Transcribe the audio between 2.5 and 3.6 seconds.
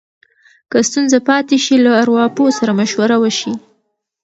سره مشوره وشي.